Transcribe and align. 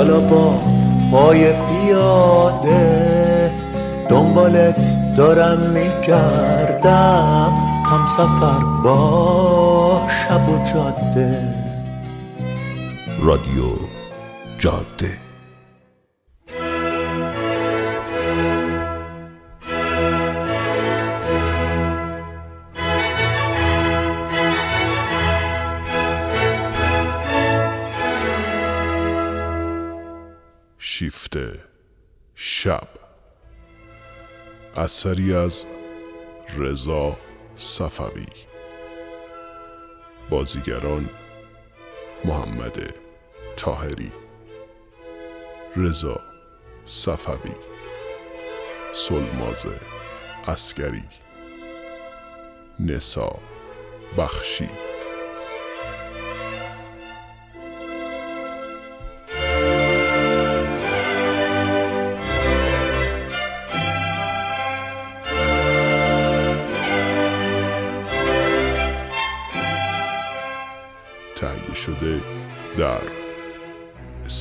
حالا 0.00 0.20
با 0.20 0.60
پای 1.10 1.52
پیاده 1.52 3.50
دنبالت 4.08 4.76
دارم 5.16 5.58
میگردم. 5.58 7.52
هم 7.84 8.06
سفر 8.06 8.64
با 8.84 10.08
شب 10.08 10.48
و 10.48 10.58
جاده. 10.74 11.54
رادیو 13.22 13.64
جاده. 14.58 15.29
اثری 34.76 35.34
از 35.34 35.66
رضا 36.58 37.16
صفوی. 37.56 38.26
بازیگران 40.30 41.10
محمد 42.24 42.94
تاهری 43.56 44.12
رضا 45.76 46.20
صفوی 46.84 47.52
سلماز 48.92 49.66
اسکری 50.48 51.04
نسا 52.80 53.38
بخشی. 54.18 54.89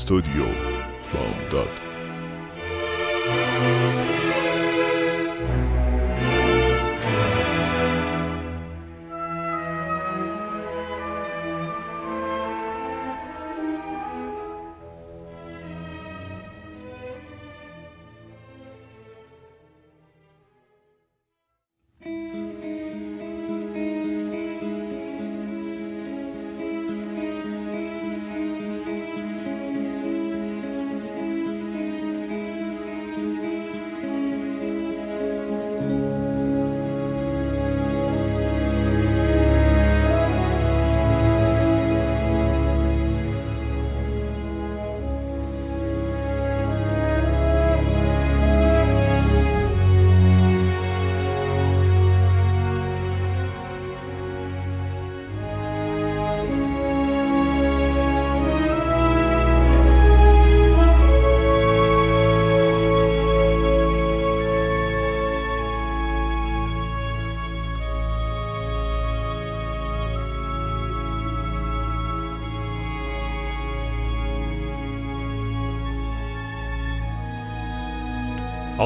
استودیو 0.09 0.45
بامداد. 1.13 1.78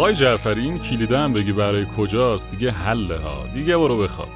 آقای 0.04 0.16
جعفری 0.16 0.62
این 0.62 0.80
کلیده 0.80 1.20
هم 1.20 1.34
بگی 1.34 1.52
برای 1.52 1.86
کجاست. 1.98 2.52
دیگه 2.52 2.72
حله 2.72 3.18
ها. 3.18 3.48
دیگه 3.54 3.78
برو 3.78 3.98
بخواب. 3.98 4.28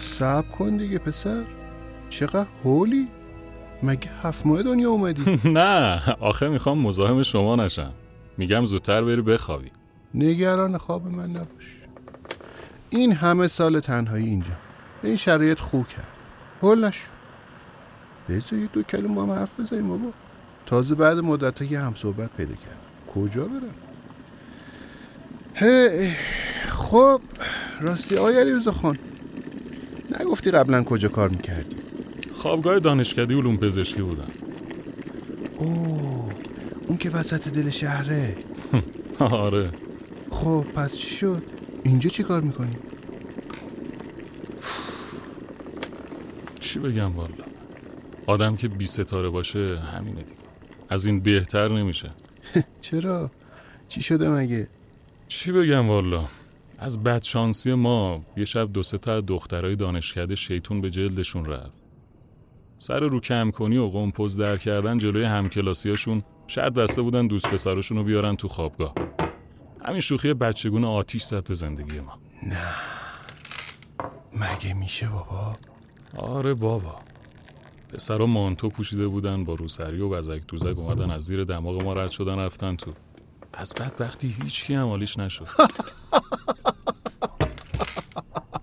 صبر 0.00 0.48
کن 0.48 0.76
دیگه 0.76 0.98
پسر. 0.98 1.42
چقدر 2.10 2.46
هولی 2.64 3.08
مگه 3.82 4.10
هفت 4.22 4.46
ماه 4.46 4.62
دنیا 4.62 4.90
اومدی؟ 4.90 5.40
نه 5.58 6.02
آخه 6.20 6.48
می‌خوام 6.48 6.78
مزاحم 6.78 7.22
شما 7.22 7.56
نشم. 7.56 7.92
میگم 8.38 8.66
زودتر 8.66 9.02
بری 9.02 9.22
بخوابی. 9.22 9.70
نگران 10.14 10.78
خواب 10.78 11.06
من 11.06 11.30
نباش. 11.30 11.66
این 12.90 13.12
همه 13.12 13.48
سال 13.48 13.80
تنهایی 13.80 14.26
اینجا. 14.26 14.56
به 15.02 15.08
این 15.08 15.16
شرایط 15.16 15.60
خوب 15.60 15.88
کرد. 15.88 16.08
هول 16.62 16.84
نشو. 16.84 17.06
بذار 18.28 18.58
یه 18.58 18.68
دو 18.72 18.82
کلمه 18.82 19.14
با 19.14 19.22
هم 19.22 19.30
حرف 19.30 19.60
بزنیم 19.60 19.88
بابا. 19.88 20.10
تازه 20.66 20.94
بعد 20.94 21.18
مدت 21.18 21.62
یه 21.62 21.80
هم 21.80 21.94
صحبت 21.96 22.30
پیدا 22.36 22.54
کرد 22.54 22.81
کجا 23.14 23.44
برم 23.44 23.74
هی 25.54 26.10
خب 26.68 27.20
راستی 27.80 28.16
آقای 28.16 28.38
علیرضا 28.40 28.72
خان 28.72 28.98
نگفتی 30.20 30.50
قبلا 30.50 30.82
کجا 30.82 31.08
کار 31.08 31.28
می‌کردی؟ 31.28 31.76
خوابگاه 32.34 32.78
دانشکده 32.78 33.34
علوم 33.34 33.56
پزشکی 33.56 34.02
بودم. 34.02 34.30
اوه 35.56 36.32
اون 36.86 36.98
که 36.98 37.10
وسط 37.10 37.48
دل 37.48 37.70
شهره. 37.70 38.36
آره. 39.18 39.70
خب 40.30 40.66
پس 40.74 40.96
چی 40.96 41.16
شد؟ 41.16 41.42
اینجا 41.84 42.10
چی 42.10 42.22
کار 42.22 42.40
می‌کنی؟ 42.40 42.76
چی 46.60 46.78
بگم 46.78 47.16
والا؟ 47.16 47.44
آدم 48.26 48.56
که 48.56 48.68
بی 48.68 48.86
ستاره 48.86 49.28
باشه 49.28 49.78
همینه 49.78 50.22
دیگه. 50.22 50.36
از 50.90 51.06
این 51.06 51.20
بهتر 51.20 51.68
نمیشه. 51.68 52.10
چرا؟ 52.80 53.30
چی 53.88 54.02
شده 54.02 54.28
مگه؟ 54.28 54.68
چی 55.28 55.52
بگم 55.52 55.88
والا؟ 55.88 56.28
از 56.78 57.02
بدشانسی 57.02 57.74
ما 57.74 58.24
یه 58.36 58.44
شب 58.44 58.72
دو 58.72 58.82
سه 58.82 58.98
تا 58.98 59.14
از 59.14 59.26
دخترای 59.26 59.76
دانشکده 59.76 60.34
شیطون 60.34 60.80
به 60.80 60.90
جلدشون 60.90 61.46
رفت. 61.46 61.72
سر 62.78 63.00
رو 63.00 63.20
کم 63.20 63.50
کنی 63.50 63.76
و 63.76 63.88
قمپوز 63.88 64.36
در 64.36 64.56
کردن 64.56 64.98
جلوی 64.98 65.24
همکلاسیاشون 65.24 66.22
شرط 66.46 66.72
بسته 66.72 67.02
بودن 67.02 67.26
دوست 67.26 67.46
پسرشون 67.46 67.98
رو 67.98 68.04
بیارن 68.04 68.36
تو 68.36 68.48
خوابگاه. 68.48 68.92
همین 69.84 70.00
شوخی 70.00 70.34
بچگون 70.34 70.84
آتیش 70.84 71.22
زد 71.22 71.44
به 71.44 71.54
زندگی 71.54 72.00
ما. 72.00 72.18
مگه 74.32 74.74
میشه 74.74 75.08
بابا؟ 75.08 75.56
آره 76.16 76.54
بابا. 76.54 77.00
پسرا 77.92 78.26
مانتو 78.26 78.68
پوشیده 78.68 79.08
بودن 79.08 79.44
با 79.44 79.54
روسری 79.54 80.00
و 80.00 80.14
وزک 80.14 80.42
دوزک 80.48 80.78
اومدن 80.78 81.10
از 81.10 81.22
زیر 81.22 81.44
دماغ 81.44 81.82
ما 81.82 81.94
رد 81.94 82.10
شدن 82.10 82.38
رفتن 82.38 82.76
تو. 82.76 82.92
از 83.52 83.74
بدبختی 83.74 84.36
هیچ 84.42 84.64
کی 84.64 84.74
هم 84.74 84.88
حالیش 84.88 85.18
نشد. 85.18 85.48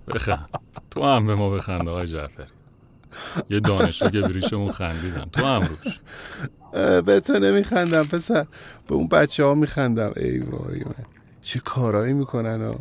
بخند. 0.07 0.49
تو 0.91 1.03
هم 1.03 1.27
به 1.27 1.35
ما 1.35 1.49
بخند 1.49 1.89
آقای 1.89 2.07
جعفری. 2.07 2.45
یه 3.49 3.59
دانشجو 3.59 4.09
که 4.09 4.21
بریشمون 4.21 4.71
خندیدن. 4.71 5.25
تو 5.25 5.45
هم 5.45 5.61
روش. 5.61 5.99
به 7.01 7.19
تو 7.19 7.39
نمیخندم 7.39 8.03
پسر. 8.03 8.45
به 8.87 8.95
اون 8.95 9.07
بچه 9.07 9.43
ها 9.43 9.53
میخندم. 9.53 10.11
ای 10.15 10.39
وای 10.39 10.79
من. 10.79 11.05
چه 11.41 11.59
کارایی 11.59 12.13
می‌کنن 12.13 12.61
ها؟ 12.61 12.79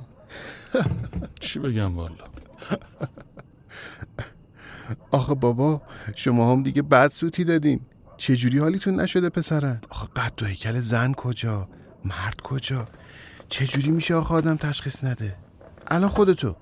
چی 1.41 1.59
بگم 1.59 1.97
والا؟ 1.97 2.15
آخه 5.11 5.35
بابا 5.35 5.82
شما 6.14 6.52
هم 6.52 6.62
دیگه 6.62 6.82
بد 6.82 7.11
سوتی 7.11 7.44
دادین. 7.44 7.81
چجوری 8.17 8.58
حالیتون 8.58 9.00
نشده 9.00 9.29
پسرن؟ 9.29 9.81
آخه 9.90 10.06
قد 10.17 10.43
و 10.43 10.46
هیکل 10.46 10.81
زن 10.81 11.12
کجا؟ 11.12 11.69
مرد 12.05 12.40
کجا؟ 12.40 12.88
چجوری 13.49 13.90
میشه 13.90 14.14
آخه 14.14 14.35
آدم 14.35 14.56
تشخیص 14.56 15.05
نده؟ 15.05 15.35
الان 15.88 16.08
خودتو. 16.11 16.56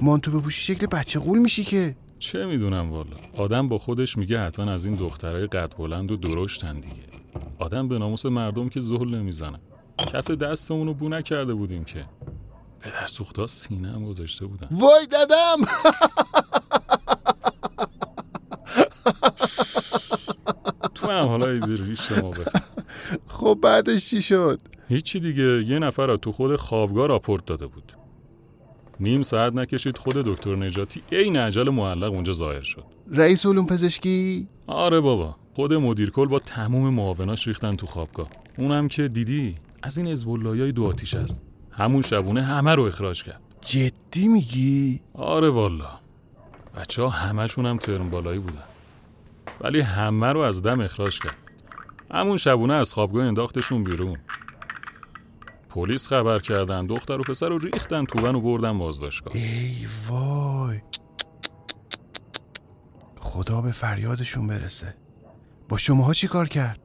مانتو 0.00 0.40
بپوشی 0.40 0.74
شکل 0.74 0.86
بچه 0.86 1.18
قول 1.20 1.38
میشی 1.38 1.64
که. 1.64 1.96
چه 2.18 2.46
می‌دونم 2.46 2.90
والا. 2.90 3.16
آدم 3.36 3.68
با 3.68 3.78
خودش 3.78 4.18
میگه 4.18 4.40
حتما 4.40 4.72
از 4.72 4.84
این 4.84 4.94
دخترای 4.94 5.46
قد 5.46 5.76
بلند 5.78 6.10
و 6.12 6.16
درشتن 6.16 6.74
دیگه. 6.74 7.02
آدم 7.58 7.88
به 7.88 7.98
ناموس 7.98 8.26
مردم 8.26 8.68
که 8.68 8.80
زهل 8.80 9.14
نمی‌زنه. 9.14 9.58
کف 9.98 10.30
دستمون 10.30 10.86
رو 10.86 10.94
بو 10.94 11.08
نکرده 11.08 11.54
بودیم 11.54 11.84
که. 11.84 12.04
پدر 12.80 13.06
سوختا 13.06 13.46
سینه 13.46 13.92
هم 13.92 14.04
گذاشته 14.04 14.46
بودن. 14.46 14.68
وای 14.70 15.06
دادم! 15.06 15.56
ریش 21.76 22.00
بخ- 22.12 22.60
خب 23.38 23.58
بعدش 23.62 24.10
چی 24.10 24.22
شد؟ 24.22 24.60
هیچی 24.88 25.20
دیگه 25.20 25.64
یه 25.64 25.78
نفر 25.78 26.10
از 26.10 26.18
تو 26.18 26.32
خود 26.32 26.56
خوابگاه 26.56 27.06
راپورت 27.06 27.46
داده 27.46 27.66
بود. 27.66 27.92
نیم 29.00 29.22
ساعت 29.22 29.52
نکشید 29.52 29.98
خود 29.98 30.14
دکتر 30.16 30.56
نجاتی 30.56 31.02
عین 31.12 31.36
عجل 31.36 31.68
معلق 31.68 32.12
اونجا 32.12 32.32
ظاهر 32.32 32.62
شد. 32.62 32.82
رئیس 33.10 33.46
علوم 33.46 33.66
پزشکی؟ 33.66 34.46
آره 34.66 35.00
بابا 35.00 35.36
خود 35.54 35.72
مدیر 35.72 36.10
کل 36.10 36.26
با 36.26 36.38
تموم 36.38 36.94
معاوناش 36.94 37.48
ریختن 37.48 37.76
تو 37.76 37.86
خوابگاه. 37.86 38.28
اونم 38.58 38.88
که 38.88 39.08
دیدی 39.08 39.56
از 39.82 39.98
این 39.98 40.16
های 40.46 40.72
دو 40.72 40.86
آتیش 40.86 41.14
است. 41.14 41.40
همون 41.72 42.02
شبونه 42.02 42.42
همه 42.42 42.74
رو 42.74 42.82
اخراج 42.82 43.22
کرد. 43.24 43.40
جدی 43.60 44.28
میگی؟ 44.28 45.00
آره 45.14 45.50
والا. 45.50 45.88
بچه 46.76 47.02
ها 47.02 47.08
همشون 47.08 47.66
هم 47.66 47.76
ترم 47.76 48.10
بالایی 48.10 48.38
بودن. 48.38 48.62
ولی 49.60 49.80
همه 49.80 50.26
رو 50.26 50.40
از 50.40 50.62
دم 50.62 50.80
اخراج 50.80 51.18
کرد. 51.20 51.36
همون 52.10 52.36
شبونه 52.36 52.74
از 52.74 52.92
خوابگاه 52.92 53.24
انداختشون 53.24 53.84
بیرون. 53.84 54.18
پلیس 55.70 56.08
خبر 56.08 56.38
کردن 56.38 56.86
دختر 56.86 57.20
و 57.20 57.22
پسر 57.22 57.48
رو 57.48 57.58
ریختن 57.58 58.04
تو 58.04 58.26
و 58.26 58.40
بردن 58.40 58.78
بازداشتگاه. 58.78 59.34
ای 59.34 59.86
وای. 60.08 60.78
خدا 63.18 63.60
به 63.60 63.72
فریادشون 63.72 64.46
برسه. 64.46 64.94
با 65.68 65.76
شماها 65.76 66.14
چی 66.14 66.28
کار 66.28 66.48
کرد؟ 66.48 66.80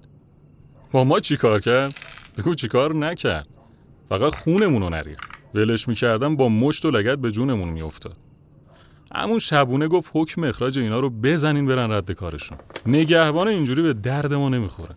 با 0.91 1.03
ما 1.03 1.19
چی 1.19 1.37
کار 1.37 1.61
کرد؟ 1.61 1.95
بگو 2.37 2.55
چی 2.55 2.67
کار 2.67 2.95
نکرد. 2.95 3.47
فقط 4.09 4.35
خونمون 4.35 4.81
رو 4.81 4.89
نریخت. 4.89 5.29
ولش 5.53 5.87
می‌کردم 5.87 6.35
با 6.35 6.49
مشت 6.49 6.85
و 6.85 6.91
لگت 6.91 7.17
به 7.17 7.31
جونمون 7.31 7.69
میافتاد. 7.69 8.15
همون 9.15 9.39
شبونه 9.39 9.87
گفت 9.87 10.11
حکم 10.13 10.43
اخراج 10.43 10.79
اینا 10.79 10.99
رو 10.99 11.09
بزنین 11.09 11.65
برن 11.65 11.91
رد 11.91 12.11
کارشون. 12.11 12.57
نگهبان 12.85 13.47
اینجوری 13.47 13.81
به 13.81 13.93
درد 13.93 14.33
ما 14.33 14.49
نمی‌خوره. 14.49 14.95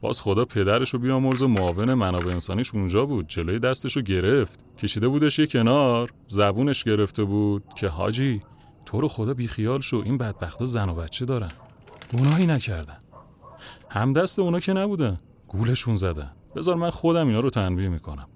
باز 0.00 0.20
خدا 0.20 0.44
پدرش 0.44 0.90
رو 0.90 0.98
بیامرز 0.98 1.42
و 1.42 1.48
معاون 1.48 1.94
منابع 1.94 2.32
انسانیش 2.32 2.74
اونجا 2.74 3.04
بود 3.04 3.28
جلوی 3.28 3.58
دستش 3.58 3.96
رو 3.96 4.02
گرفت. 4.02 4.60
کشیده 4.78 5.08
بودش 5.08 5.38
یه 5.38 5.46
کنار. 5.46 6.10
زبونش 6.28 6.84
گرفته 6.84 7.24
بود 7.24 7.62
که 7.76 7.88
حاجی 7.88 8.40
تو 8.86 9.00
رو 9.00 9.08
خدا 9.08 9.34
بیخیال 9.34 9.80
شو 9.80 10.02
این 10.04 10.18
بدبختا 10.18 10.64
زن 10.64 10.88
و 10.88 10.94
بچه 10.94 11.24
دارن. 11.24 11.50
گناهی 12.12 12.46
نکردن. 12.46 12.96
همدست 13.88 14.38
اونا 14.38 14.60
که 14.60 14.72
نبودن 14.72 15.18
گولشون 15.48 15.96
زدن. 15.96 16.30
بذار 16.56 16.76
من 16.76 16.90
خودم 16.90 17.26
اینا 17.26 17.40
رو 17.40 17.50
تنبیه 17.50 17.88
می‌کنم. 17.88 18.26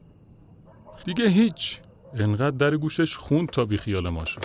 دیگه 1.04 1.28
هیچ. 1.28 1.78
انقدر 2.14 2.56
در 2.56 2.76
گوشش 2.76 3.16
خوند 3.16 3.48
تا 3.48 3.64
بیخیال 3.64 4.08
ما 4.08 4.24
شد. 4.24 4.44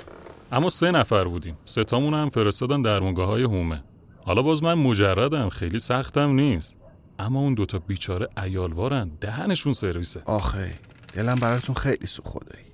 اما 0.51 0.69
سه 0.69 0.92
نفر 0.92 1.24
بودیم. 1.24 1.57
ستامون 1.66 2.13
هم 2.13 2.30
فرستادن 2.30 2.81
درمونگاه 2.81 3.27
های 3.27 3.44
هومه 3.44 3.83
حالا 4.25 4.42
باز 4.42 4.63
من 4.63 4.74
مجردم 4.74 5.50
خیلی 5.50 5.80
سختم 5.80 6.30
نیست. 6.30 6.79
اما 7.19 7.39
اون 7.39 7.54
دوتا 7.54 7.80
بیچاره 7.80 8.30
ایالوارن 8.44 9.10
دهنشون 9.21 9.74
سرویسه. 9.74 10.21
آخه 10.25 10.74
دلم 11.13 11.36
براتون 11.36 11.75
خیلی 11.75 12.07
سو 12.07 12.24
خدایی 12.24 12.66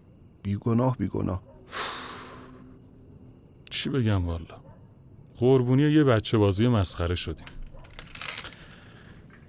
بیگناه 0.44 0.98
بیگناه. 0.98 1.42
چی 3.70 3.90
بگم 3.90 4.26
والا؟ 4.26 4.56
قربونی 5.38 5.92
یه 5.92 6.04
بچه 6.04 6.38
بازی 6.38 6.68
مسخره 6.68 7.16
شدیم. 7.16 7.46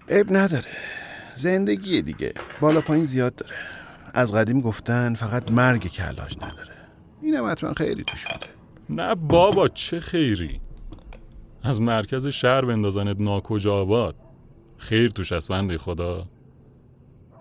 عیب 0.08 0.36
نداره. 0.36 0.70
زندگی 1.34 2.02
دیگه. 2.02 2.34
بالا 2.60 2.80
پایین 2.80 3.04
زیاد 3.04 3.34
داره. 3.34 3.54
از 4.14 4.32
قدیم 4.32 4.60
گفتن 4.60 5.14
فقط 5.14 5.50
مرگ 5.50 5.90
که 5.90 6.02
علاج 6.02 6.36
نداره 6.36 6.74
اینم 7.22 7.50
حتما 7.50 7.74
خیلی 7.74 8.04
توش 8.04 8.26
بوده. 8.26 8.46
نه 8.90 9.14
بابا 9.14 9.68
چه 9.68 10.00
خیری؟ 10.00 10.60
از 11.62 11.80
مرکز 11.80 12.26
شهر 12.26 12.64
بندازنت 12.64 13.20
ناکجا 13.20 13.74
آباد. 13.74 14.16
خیر 14.78 15.08
توش 15.08 15.32
از 15.32 15.48
بنده 15.48 15.78
خدا. 15.78 16.24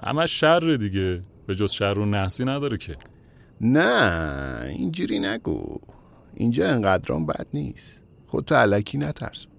همه 0.04 0.26
شر 0.26 0.78
دیگه. 0.82 1.22
به 1.48 1.56
جز 1.56 1.72
شر 1.72 2.00
و 2.00 2.06
نحسی 2.06 2.46
نداره 2.46 2.78
که. 2.78 2.98
نه 3.62 4.66
اینجوری 4.68 5.20
نگو. 5.20 5.78
اینجا 6.34 6.70
انقدرام 6.70 7.26
بد 7.26 7.48
نیست. 7.54 8.02
خودتو 8.28 8.56
علکی 8.56 8.98
نترسون 8.98 9.52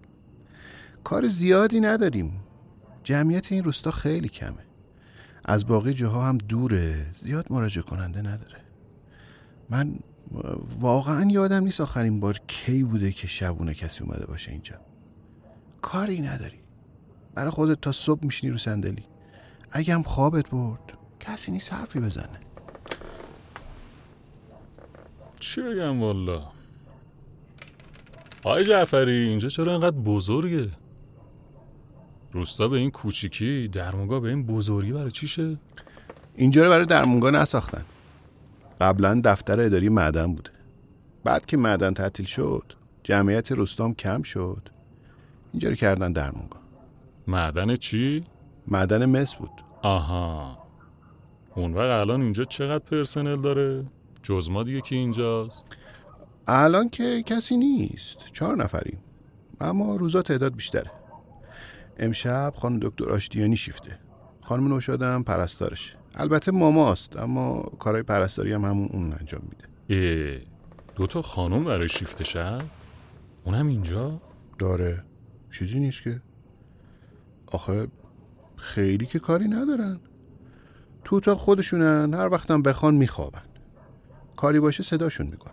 کار 1.04 1.28
زیادی 1.28 1.80
نداریم. 1.80 2.32
جمعیت 3.04 3.52
این 3.52 3.64
روستا 3.64 3.90
خیلی 3.90 4.28
کمه. 4.28 4.66
از 5.44 5.66
باقی 5.66 5.94
جاها 5.94 6.28
هم 6.28 6.38
دوره. 6.38 7.06
زیاد 7.22 7.46
مراجعه 7.50 7.82
کننده 7.82 8.18
نداره. 8.18 8.56
من 9.70 9.94
واقعا 10.80 11.30
یادم 11.30 11.64
نیست 11.64 11.80
آخرین 11.80 12.20
بار 12.20 12.38
کی 12.46 12.82
بوده 12.82 13.12
که 13.12 13.26
شبونه 13.26 13.74
کسی 13.74 14.04
اومده 14.04 14.26
باشه 14.26 14.50
اینجا. 14.52 14.74
کاری 15.82 16.20
نداری 16.20 16.56
برای 17.36 17.50
خودت 17.50 17.80
تا 17.80 17.92
صبح 17.92 18.24
میشینی 18.24 18.52
رو 18.52 18.58
صندلی. 18.58 19.04
اگه 19.72 19.94
هم 19.94 20.02
خوابت 20.02 20.50
برد 20.50 20.80
کسی 21.20 21.52
نیست 21.52 21.72
حرفی 21.72 22.00
بزنه. 22.00 22.40
چی 25.40 25.62
بگم 25.62 26.00
والا؟ 26.02 26.42
آقای 28.44 28.64
جعفری 28.64 29.12
اینجا 29.12 29.48
چرا 29.48 29.74
انقدر 29.74 29.96
بزرگه؟ 29.96 30.68
روستا 32.32 32.68
به 32.68 32.76
این 32.76 32.90
کوچیکی 32.90 33.68
درمونگاه 33.68 34.20
به 34.20 34.28
این 34.28 34.46
بزرگی 34.46 34.92
برای 34.92 35.10
چیشه 35.10 35.56
اینجا 36.36 36.64
رو 36.64 36.70
برای 36.70 36.86
درمونگاه 36.86 37.30
نساختن. 37.30 37.84
قبلا 38.80 39.20
دفتر 39.24 39.60
اداری 39.60 39.88
معدن 39.88 40.32
بوده. 40.32 40.50
بعد 41.24 41.46
که 41.46 41.56
معدن 41.56 41.94
تعطیل 41.94 42.26
شد 42.26 42.72
جمعیت 43.04 43.52
روستام 43.52 43.94
کم 43.94 44.22
شد. 44.22 44.68
اینجا 45.52 45.68
رو 45.68 45.74
کردن 45.74 46.12
درمونگاه 46.12 46.65
معدن 47.28 47.76
چی؟ 47.76 48.24
معدن 48.66 49.06
مس 49.06 49.34
بود. 49.34 49.50
آها. 49.82 50.58
اون 51.54 51.74
وقت 51.74 52.00
الان 52.00 52.22
اینجا 52.22 52.44
چقدر 52.44 52.84
پرسنل 52.84 53.40
داره؟ 53.40 53.84
جز 54.22 54.50
ما 54.50 54.62
دیگه 54.62 54.80
که 54.80 54.96
اینجاست؟ 54.96 55.66
الان 56.46 56.88
که 56.88 57.22
کسی 57.22 57.56
نیست. 57.56 58.18
چهار 58.32 58.56
نفریم. 58.56 58.98
اما 59.60 59.96
روزا 59.96 60.22
تعداد 60.22 60.54
بیشتره. 60.54 60.90
امشب 61.98 62.52
خانم 62.56 62.78
دکتر 62.78 63.10
آشتیانی 63.10 63.56
شیفته. 63.56 63.98
خانم 64.44 64.68
نوشادم 64.68 65.22
پرستارش. 65.22 65.94
البته 66.14 66.52
ماماست 66.52 67.16
اما 67.16 67.62
کارهای 67.78 68.02
پرستاری 68.02 68.52
هم 68.52 68.64
همون 68.64 68.88
اون 68.92 69.14
انجام 69.20 69.42
میده. 69.42 69.66
اه 69.90 70.40
دوتا 70.96 71.22
خانم 71.22 71.64
برای 71.64 71.88
شیفت 71.88 72.22
شب؟ 72.22 72.62
اونم 73.44 73.68
اینجا؟ 73.68 74.20
داره. 74.58 75.02
چیزی 75.58 75.80
نیست 75.80 76.02
که. 76.02 76.20
آخه 77.56 77.86
خیلی 78.56 79.06
که 79.06 79.18
کاری 79.18 79.48
ندارن. 79.48 80.00
تو 81.04 81.16
اتاق 81.16 81.38
خودشونن 81.38 82.14
هر 82.14 82.28
وقتم 82.28 82.62
بخوان 82.62 82.94
میخوابن. 82.94 83.42
کاری 84.36 84.60
باشه 84.60 84.82
صداشون 84.82 85.26
می‌کنم. 85.26 85.52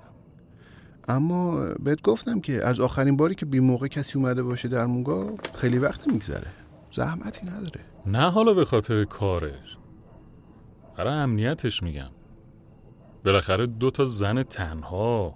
اما 1.08 1.70
بهت 1.84 2.02
گفتم 2.02 2.40
که 2.40 2.68
از 2.68 2.80
آخرین 2.80 3.18
باری 3.18 3.36
که 3.36 3.46
بی 3.46 3.60
موقع 3.60 3.88
کسی 3.88 4.18
اومده 4.18 4.44
باشه 4.44 4.68
در 4.68 4.86
مونگاه 4.86 5.32
خیلی 5.54 5.78
وقت 5.80 6.08
میگذره. 6.08 6.48
زحمتی 6.96 7.48
نداره. 7.48 7.82
نه 8.06 8.32
حالا 8.32 8.54
به 8.54 8.66
خاطر 8.66 9.06
کارش. 9.06 9.78
برای 10.98 11.14
امنیتش 11.14 11.84
میگم. 11.84 12.10
بالاخره 13.26 13.66
دو 13.66 13.92
تا 13.92 14.06
زن 14.06 14.44
تنها. 14.44 15.34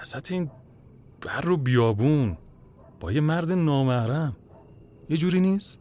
وسط 0.00 0.32
این 0.32 0.50
بر 1.26 1.40
رو 1.40 1.56
بیابون. 1.56 2.36
با 3.00 3.12
یه 3.12 3.20
مرد 3.20 3.52
نامحرم. 3.52 4.36
یه 5.10 5.16
جوری 5.16 5.40
نیست؟ 5.40 5.80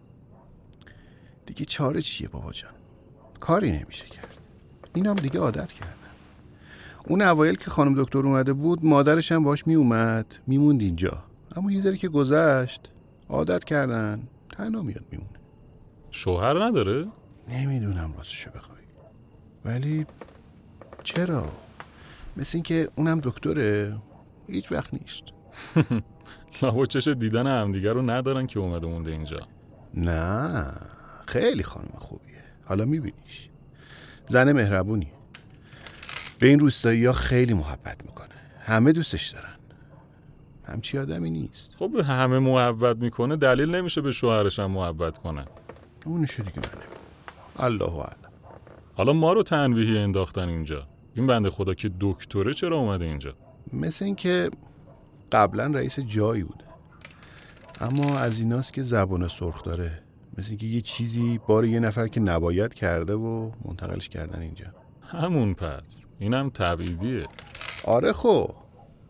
دیگه 1.46 1.66
چاره 1.66 2.02
چیه 2.02 2.28
بابا 2.28 2.52
جان؟ 2.54 2.72
کاری 3.40 3.72
نمیشه 3.72 4.06
کرد. 4.06 4.38
اینم 4.96 5.14
دیگه 5.14 5.40
عادت 5.40 5.72
کردن. 5.72 5.94
اون 7.08 7.22
اوایل 7.22 7.56
که 7.56 7.70
خانم 7.70 8.04
دکتر 8.04 8.20
اومده 8.20 8.54
بود 8.54 8.86
مادرش 8.86 9.32
هم 9.32 9.44
باش 9.44 9.68
میومد 9.68 10.26
میموند 10.48 10.82
اینجا. 10.82 11.24
اما 11.56 11.72
یه 11.72 11.82
ذره 11.82 11.98
که 11.98 12.08
گذشت 12.08 12.90
عادت 13.30 13.64
کردن 13.64 14.28
تنها 14.50 14.82
میاد 14.82 15.06
میمونه. 15.12 15.40
شوهر 16.12 16.64
نداره؟ 16.66 17.08
نمی‌دونم 17.50 18.14
راستشو 18.18 18.52
بخوای. 18.52 18.80
ولی 19.66 20.06
چرا؟ 21.04 21.52
مثل 22.38 22.52
اینکه 22.54 22.90
اونم 22.96 23.20
دکتره 23.20 23.98
هیچ 24.48 24.72
وقت 24.72 24.94
نیست. 24.94 25.24
لابا 26.62 26.86
چش 26.86 27.08
دیدن 27.08 27.48
همدیگه 27.48 27.94
رو 27.94 28.10
ندارن 28.10 28.48
که 28.48 28.60
اومده 28.60 28.88
مونده 28.88 29.12
اینجا. 29.12 29.40
نه 29.94 30.66
خیلی 31.26 31.64
خانم 31.64 31.94
خوبیه. 31.98 32.44
حالا 32.66 32.86
میبینیش. 32.86 33.50
زن 34.28 34.52
مهربونی. 34.52 35.12
به 36.40 36.48
این 36.48 36.60
روستایی 36.60 37.06
ها 37.06 37.14
خیلی 37.14 37.54
محبت 37.54 37.98
می‌کنه. 38.06 38.30
همه 38.62 38.92
دوستش 38.92 39.30
دارن. 39.30 39.54
همچی 40.66 40.98
آدمی 40.98 41.30
نیست. 41.30 41.76
خب 41.80 41.96
همه 41.96 42.40
محبت 42.40 42.98
می‌کنه 42.98 43.36
دلیل 43.36 43.76
نمیشه 43.76 44.02
به 44.02 44.12
شوهرش 44.12 44.60
هم 44.60 44.72
محبت 44.72 45.18
کنه. 45.18 45.46
اونشو 46.06 46.44
دیگه 46.44 46.60
من 46.60 47.66
الله 47.66 47.96
اعلم. 47.96 48.16
حالا 48.94 49.14
ما 49.14 49.34
رو 49.34 49.44
تنویحی 49.44 49.98
انداختن 49.98 50.50
اینجا. 50.50 50.88
این 51.16 51.28
بنده 51.28 51.50
خدا 51.50 51.74
که 51.74 51.92
دکتره 52.00 52.54
چرا 52.54 52.78
اومده 52.78 53.06
اینجا؟ 53.06 53.34
مثل 53.74 54.06
اینکه 54.06 54.50
قبلا 55.32 55.66
رئیس 55.66 56.00
جایی 56.00 56.44
بوده. 56.44 56.66
اما 57.82 58.18
از 58.18 58.40
ایناست 58.40 58.74
که 58.74 58.84
زبان 58.84 59.28
سرخ 59.28 59.64
داره. 59.64 60.00
مثل 60.38 60.50
اینکه 60.50 60.66
یه 60.66 60.82
چیزی 60.82 61.40
بار 61.48 61.66
یه 61.66 61.80
نفر 61.80 62.08
که 62.08 62.20
نباید 62.20 62.74
کرده 62.74 63.14
و 63.14 63.52
منتقلش 63.66 64.10
کردن 64.10 64.42
اینجا. 64.42 64.66
همون 65.08 65.54
پس. 65.54 65.82
اینم 66.20 66.50
تبعیدیه. 66.50 67.28
آره 67.84 68.14
خب. 68.14 68.52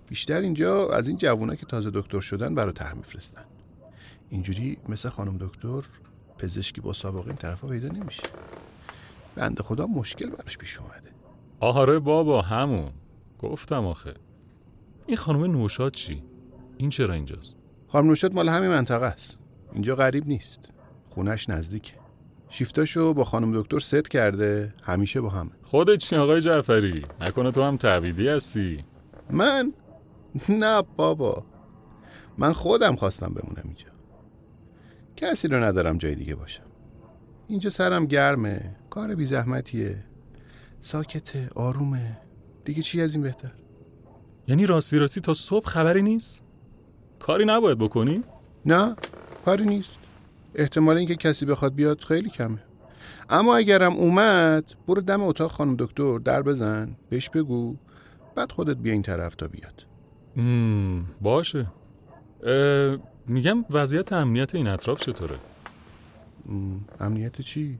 بیشتر 0.07 0.39
اینجا 0.39 0.89
از 0.89 1.07
این 1.07 1.17
جوونا 1.17 1.55
که 1.55 1.65
تازه 1.65 1.91
دکتر 1.93 2.19
شدن 2.19 2.55
برای 2.55 2.73
طرح 2.73 2.93
میفرستن. 2.93 3.41
اینجوری 4.29 4.77
مثل 4.89 5.09
خانم 5.09 5.37
دکتر 5.37 5.81
پزشکی 6.37 6.81
با 6.81 6.93
سابقه 6.93 7.27
این 7.27 7.35
طرفا 7.35 7.67
پیدا 7.67 7.87
نمیشه. 7.87 8.23
بنده 9.35 9.63
خدا 9.63 9.87
مشکل 9.87 10.29
براش 10.29 10.57
پیش 10.57 10.77
اومده. 10.77 11.09
آره 11.59 11.99
بابا 11.99 12.41
همون. 12.41 12.89
گفتم 13.41 13.85
آخه. 13.85 14.13
این 15.09 15.17
خانم 15.17 15.43
نوشاد 15.43 15.93
چی؟ 15.93 16.23
این 16.77 16.89
چرا 16.89 17.13
اینجاست؟ 17.13 17.55
خانم 17.87 18.07
نوشاد 18.07 18.33
مال 18.33 18.49
همین 18.49 18.69
منطقه 18.69 19.05
است. 19.05 19.37
اینجا 19.73 19.95
غریب 19.95 20.27
نیست. 20.27 20.59
خونش 21.09 21.49
نزدیکه. 21.49 21.93
شیفتاشو 22.49 23.13
با 23.13 23.23
خانم 23.23 23.61
دکتر 23.61 23.79
ست 23.79 24.07
کرده 24.07 24.73
همیشه 24.83 25.21
با 25.21 25.29
هم 25.29 25.51
خودت 25.63 25.97
چی 25.97 26.15
آقای 26.15 26.41
جعفری؟ 26.41 27.05
نکنه 27.21 27.51
تو 27.51 27.63
هم 27.63 27.77
تعویدی 27.77 28.27
هستی؟ 28.27 28.83
من؟ 29.29 29.73
نه 30.49 30.81
بابا. 30.95 31.43
من 32.37 32.53
خودم 32.53 32.95
خواستم 32.95 33.33
بمونم 33.33 33.63
اینجا. 33.63 33.85
کسی 35.17 35.47
رو 35.47 35.63
ندارم 35.63 35.97
جای 35.97 36.15
دیگه 36.15 36.35
باشم. 36.35 36.63
اینجا 37.47 37.69
سرم 37.69 38.05
گرمه 38.05 38.75
کار 38.89 39.15
بی 39.15 39.25
زحمتیه 39.25 40.03
ساکته 40.81 41.49
آرومه. 41.55 42.17
دیگه 42.65 42.81
چی 42.81 43.01
از 43.01 43.13
این 43.13 43.23
بهتر؟ 43.23 43.51
یعنی 44.49 44.65
راستی 44.65 44.97
راستی 44.97 45.21
تا 45.21 45.33
صبح 45.33 45.65
خبری 45.65 46.01
نیست؟ 46.01 46.41
کاری 47.19 47.45
نباید 47.45 47.77
بکنی؟ 47.77 48.23
نه 48.65 48.95
کاری 49.45 49.65
نیست 49.65 49.89
احتمال 50.55 50.97
اینکه 50.97 51.15
کسی 51.15 51.45
بخواد 51.45 51.73
بیاد 51.75 51.99
خیلی 51.99 52.29
کمه 52.29 52.59
اما 53.29 53.55
اگرم 53.57 53.93
اومد 53.93 54.63
برو 54.87 55.01
دم 55.01 55.23
اتاق 55.23 55.51
خانم 55.51 55.75
دکتر 55.75 56.17
در 56.17 56.41
بزن 56.41 56.95
بهش 57.09 57.29
بگو 57.29 57.75
بعد 58.35 58.51
خودت 58.51 58.77
بیا 58.77 58.93
این 58.93 59.01
طرف 59.01 59.35
تا 59.35 59.47
بیاد 59.47 59.83
مم، 60.35 61.05
باشه 61.21 61.65
میگم 63.27 63.65
وضعیت 63.69 64.13
امنیت 64.13 64.55
این 64.55 64.67
اطراف 64.67 65.01
چطوره؟ 65.01 65.37
امنیت 66.99 67.41
چی؟ 67.41 67.79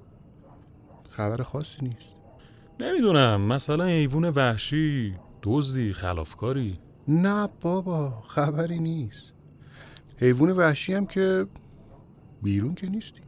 خبر 1.12 1.44
خاصی 1.44 1.78
نیست 1.82 1.98
نمی‌دونم 2.80 3.42
مثلا 3.42 3.84
ایوون 3.84 4.26
وحشی 4.26 5.14
دزدی 5.44 5.94
خلافکاری؟ 5.94 6.78
نه 7.08 7.50
بابا 7.62 8.24
خبری 8.28 8.80
نیست. 8.80 9.24
حیوان 10.20 10.52
وحشی 10.52 10.94
هم 10.94 11.06
که 11.06 11.46
بیرون 12.44 12.74
که 12.74 12.90
نیستی. 12.90 13.20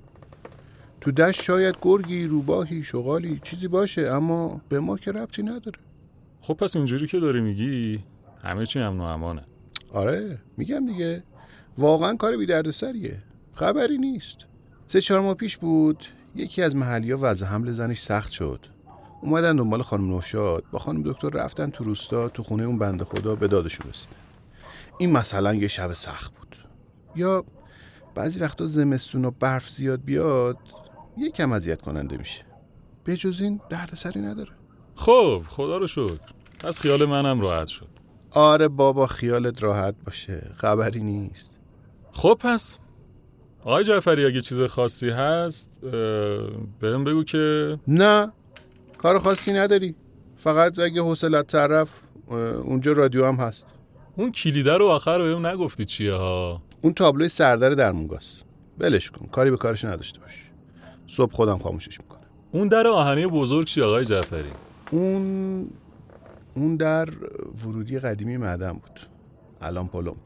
تو 1.01 1.11
دشت 1.11 1.41
شاید 1.43 1.75
گرگی 1.81 2.25
روباهی 2.25 2.83
شغالی 2.83 3.39
چیزی 3.43 3.67
باشه 3.67 4.01
اما 4.01 4.61
به 4.69 4.79
ما 4.79 4.97
که 4.97 5.11
ربطی 5.11 5.43
نداره. 5.43 5.79
خب 6.41 6.53
پس 6.53 6.75
اینجوری 6.75 7.07
که 7.07 7.19
داری 7.19 7.41
میگی 7.41 7.99
همه 8.43 8.65
چی 8.65 8.79
امن 8.79 8.99
و 8.99 9.03
امانه. 9.03 9.45
آره 9.93 10.39
میگم 10.57 10.87
دیگه. 10.87 11.23
واقعا 11.77 12.15
کار 12.15 12.37
بی 12.37 12.45
دردسریه 12.45 13.17
خبری 13.55 13.97
نیست. 13.97 14.37
سه 14.87 15.01
چهار 15.01 15.21
ماه 15.21 15.33
پیش 15.33 15.57
بود 15.57 16.05
یکی 16.35 16.61
از 16.61 16.75
محلی 16.75 17.11
ها 17.11 17.19
وضع 17.21 17.45
حمل 17.45 17.73
زنش 17.73 18.01
سخت 18.01 18.31
شد. 18.31 18.59
اومدن 19.21 19.55
دنبال 19.55 19.81
خانم 19.81 20.09
نوشاد. 20.09 20.63
با 20.71 20.79
خانم 20.79 21.03
دکتر 21.03 21.29
رفتن 21.29 21.69
تو 21.69 21.83
روستا 21.83 22.29
تو 22.29 22.43
خونه 22.43 22.63
اون 22.63 22.77
بنده 22.77 23.05
خدا 23.05 23.35
به 23.35 23.47
دادشون 23.47 23.89
رسیدن. 23.89 24.15
این 24.97 25.11
مثلا 25.11 25.53
یه 25.53 25.67
شب 25.67 25.93
سخت 25.93 26.35
بود. 26.35 26.55
یا 27.15 27.43
بعضی 28.15 28.39
وقتا 28.39 28.65
زمستون 28.65 29.25
و 29.25 29.31
برف 29.31 29.69
زیاد 29.69 30.01
بیاد 30.01 30.57
یکم 31.17 31.51
اذیت 31.51 31.81
کننده 31.81 32.17
میشه. 32.17 32.41
به 33.05 33.17
جز 33.17 33.41
این 33.41 33.61
دردسری 33.69 34.21
نداره. 34.21 34.51
خب 34.95 35.43
خدا 35.47 35.77
رو 35.77 35.87
شکر. 35.87 36.19
پس 36.59 36.79
خیال 36.79 37.05
منم 37.05 37.41
راحت 37.41 37.67
شد. 37.67 37.87
آره 38.31 38.67
بابا 38.67 39.07
خیالت 39.07 39.63
راحت 39.63 39.95
باشه. 40.05 40.51
خبری 40.57 41.03
نیست. 41.03 41.51
خب 42.13 42.37
پس 42.39 42.77
آقای 43.63 43.83
جعفری 43.83 44.25
اگه 44.25 44.41
چیز 44.41 44.61
خاصی 44.61 45.09
هست 45.09 45.69
بهم 46.81 47.03
بگو 47.03 47.23
که 47.23 47.77
نه. 47.87 48.31
کار 49.01 49.19
خاصی 49.19 49.53
نداری. 49.53 49.95
فقط 50.37 50.79
اگه 50.79 51.01
حوصلت 51.01 51.47
طرف 51.47 51.89
اونجا 52.63 52.91
رادیو 52.91 53.25
هم 53.25 53.35
هست. 53.35 53.65
اون 54.15 54.31
کلیده 54.31 54.77
رو 54.77 54.87
آخر 54.87 55.17
بهم 55.17 55.45
نگفتی 55.45 55.85
چیه 55.85 56.13
ها؟ 56.13 56.61
اون 56.81 56.93
تابلوی 56.93 57.29
سردر 57.29 57.69
درمونگاست 57.69 58.43
ولش 58.79 59.11
کن 59.11 59.25
کاری 59.25 59.51
به 59.51 59.57
کارش 59.57 59.85
نداشته 59.85 60.19
باش. 60.19 60.45
صبح 61.07 61.31
خودم 61.31 61.57
خاموشش 61.57 62.01
می‌کنم. 62.01 62.19
اون 62.51 62.67
در 62.67 62.87
آهنی 62.87 63.27
بزرگ 63.27 63.67
چی 63.67 63.81
آقای 63.81 64.05
جعفری؟ 64.05 64.49
اون 64.91 65.67
اون 66.55 66.75
در 66.75 67.09
ورودی 67.65 67.99
قدیمی 67.99 68.37
معدن 68.37 68.71
بود. 68.71 68.99
الان 69.61 69.87
پلمپ. 69.87 70.17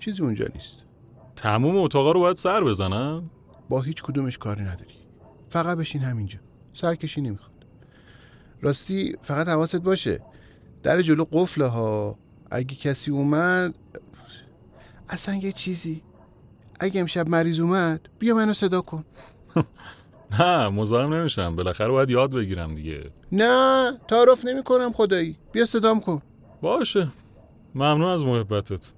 چیزی 0.00 0.22
اونجا 0.22 0.46
نیست. 0.54 0.74
تموم 1.36 1.76
اتاقا 1.76 2.12
رو 2.12 2.20
باید 2.20 2.36
سر 2.36 2.64
بزنم 2.64 3.30
با 3.68 3.80
هیچ 3.80 4.02
کدومش 4.02 4.38
کاری 4.38 4.62
نداری. 4.62 4.94
فقط 5.50 5.78
بشین 5.78 6.00
همینجا. 6.00 6.38
سرکشی 6.72 7.20
نمی‌خواد 7.20 7.49
راستی 8.62 9.16
فقط 9.22 9.48
حواست 9.48 9.76
باشه. 9.76 10.20
در 10.82 11.02
جلو 11.02 11.24
قفله 11.32 11.66
ها 11.66 12.16
اگه 12.50 12.76
کسی 12.76 13.10
اومد 13.10 13.74
اصلا 15.08 15.34
یه 15.34 15.52
چیزی. 15.52 16.02
اگه 16.80 17.00
امشب 17.00 17.28
مریض 17.28 17.60
اومد 17.60 18.00
بیا 18.18 18.34
منو 18.34 18.54
صدا 18.54 18.80
کن. 18.80 19.04
نه 20.40 20.68
مزاحم 20.68 21.14
نمیشم. 21.14 21.56
بالاخره 21.56 21.88
باید 21.88 22.10
یاد 22.10 22.30
بگیرم 22.30 22.74
دیگه. 22.74 23.10
نه 23.32 23.92
تعارف 24.08 24.44
نمی 24.44 24.62
کنم 24.62 24.92
خدایی. 24.92 25.36
بیا 25.52 25.66
صدام 25.66 26.00
کن. 26.00 26.22
باشه. 26.62 27.08
ممنون 27.74 28.10
از 28.10 28.24
محبتت. 28.24 28.88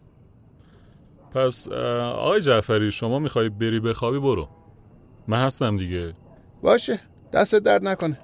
پس 1.34 1.68
آقای 1.68 2.40
جعفری 2.40 2.92
شما 2.92 3.18
می‌خوای 3.18 3.48
بری 3.48 3.80
بخوابی؟ 3.80 4.18
برو. 4.18 4.48
من 5.28 5.44
هستم 5.46 5.76
دیگه. 5.76 6.12
باشه. 6.62 7.00
دستت 7.32 7.58
درد 7.58 7.88
نکنه. 7.88 8.18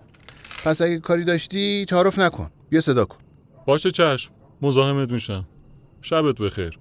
پس 0.65 0.81
اگه 0.81 0.99
کاری 0.99 1.25
داشتی 1.25 1.87
تعارف 1.89 2.19
نکن. 2.19 2.51
بیا 2.71 2.81
صدا 2.81 3.05
کن. 3.05 3.17
باشه 3.67 3.91
چشم. 3.91 4.31
مزاحمت 4.63 5.11
میشم. 5.11 5.45
شبت 6.03 6.39
بخیر. 6.39 6.79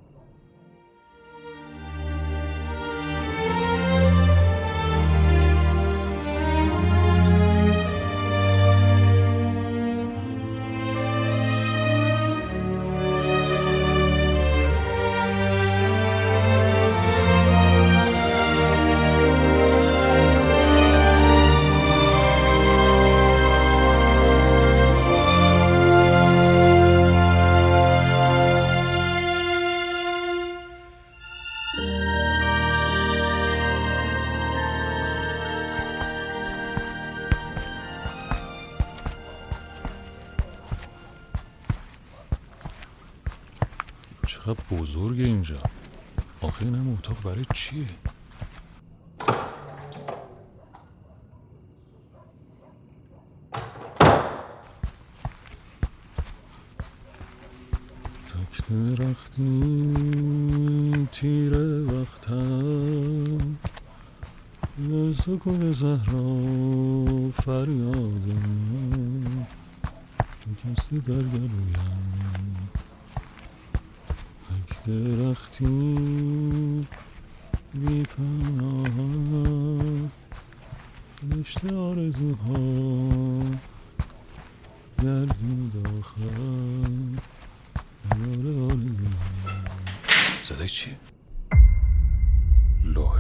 درختی 58.70 59.94
تیره 61.12 61.82
وقتم. 61.82 63.58
سکون 65.26 65.74
زهرا 65.74 66.36
فریادم. 67.32 69.48
شکسته 70.44 70.98
در 70.98 71.14
گلویم. 71.14 72.70
تک 74.46 74.70
درختی 74.86 75.76
بیپناه 77.74 78.96
رشته 81.32 81.76
آرزوها 81.76 82.60
گردون 85.04 85.72
داخل. 85.74 86.97
یار 90.52 90.60
آرزوها 90.60 90.68
صدای 90.68 90.68
چیه؟ 90.68 90.98
الا 92.86 93.12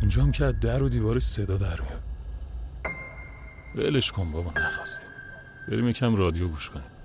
اینجا 0.00 0.22
هم 0.22 0.32
که 0.32 0.44
از 0.44 0.60
در 0.60 0.82
و 0.82 0.88
دیوار 0.88 1.18
صدا 1.20 1.56
در 1.56 1.80
میاد. 1.80 2.02
ولش 3.74 4.12
کن 4.12 4.32
بابا 4.32 4.50
نخواستیم. 4.60 5.10
بریم 5.68 5.88
یکم 5.88 6.16
رادیو 6.16 6.48
گوش 6.48 6.70
کنیم. 6.70 6.99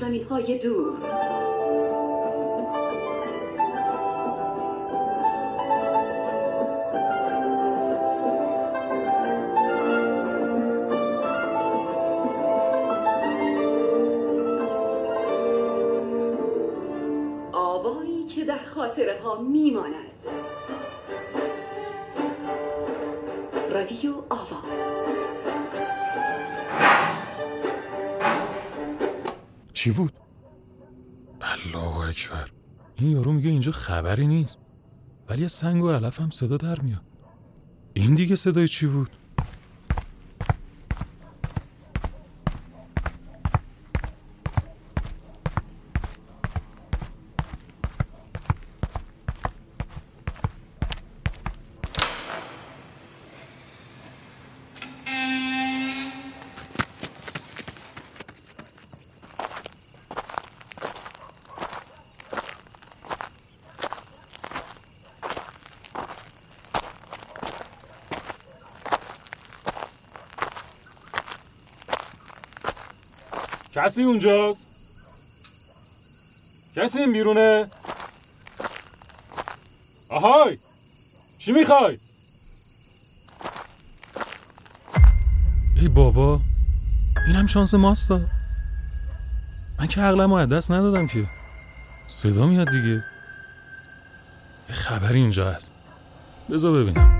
سرزمین 0.00 0.24
های 0.24 0.58
دور. 0.58 1.49
چی 29.80 29.90
بود؟ 29.90 30.12
الله 31.40 32.08
اکبر 32.08 32.48
این 32.98 33.10
یارو 33.10 33.32
میگه 33.32 33.50
اینجا 33.50 33.72
خبری 33.72 34.26
نیست 34.26 34.58
ولی 35.28 35.44
از 35.44 35.52
سنگ 35.52 35.82
و 35.82 35.90
علف 35.90 36.20
هم 36.20 36.30
صدا 36.30 36.56
در 36.56 36.80
میاد 36.80 37.02
این 37.94 38.14
دیگه 38.14 38.36
صدای 38.36 38.68
چی 38.68 38.86
بود؟ 38.86 39.10
کسی 73.90 74.04
اونجاست؟ 74.04 74.68
کسی 76.76 76.98
این 76.98 77.12
بیرونه؟ 77.12 77.66
آهای 80.08 80.58
چی 81.38 81.52
می‌خوای؟ 81.52 81.98
ای 85.76 85.88
بابا 85.88 86.40
اینم 87.26 87.46
شانس 87.46 87.74
ماستا 87.74 88.20
من 89.78 89.86
که 89.86 90.00
عقلمو 90.00 90.34
از 90.34 90.48
دست 90.48 90.70
ندادم 90.70 91.06
که 91.06 91.24
صدا 92.08 92.46
میاد 92.46 92.68
دیگه 92.70 93.04
خبری 94.68 95.20
اینجا 95.20 95.50
هست 95.50 95.72
بذار 96.50 96.82
ببینم 96.82 97.19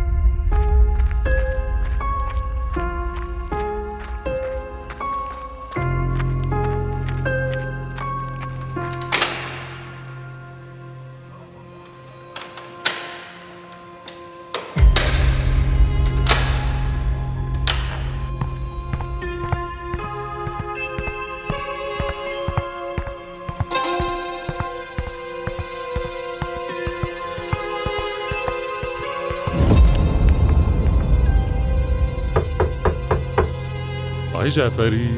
آقای 34.51 34.63
جعفری. 34.63 35.11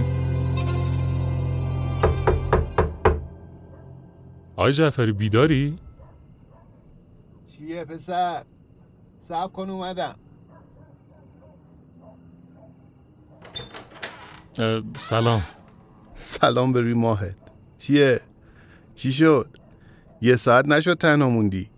آقای 4.56 4.72
جعفری 4.72 5.12
بیداری؟ 5.12 5.78
چیه 7.52 7.84
پسر؟ 7.84 8.42
سب 9.28 9.52
کن 9.52 9.70
اومدم. 9.70 10.14
سلام. 14.96 15.42
سلام 16.16 16.72
به 16.72 16.80
روی 16.80 16.94
ماهت. 16.94 17.36
چیه؟ 17.78 18.20
چی 18.96 19.12
شد؟ 19.12 19.48
یه 20.22 20.36
ساعت 20.36 20.64
نشد 20.64 20.98
تنها 20.98 21.28
موندی. 21.28 21.68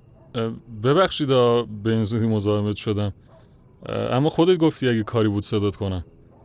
ببخشید 0.84 1.28
به 1.28 1.90
این 1.90 2.04
زودی 2.04 2.26
مزاحمت 2.26 2.76
شدم. 2.76 3.12
اما 3.88 4.28
خودت 4.28 4.58
گفتی 4.58 4.88
اگه 4.88 5.02
کاری 5.02 5.28
بود 5.28 5.44
صدات 5.44 5.76
کنم. 5.76 6.04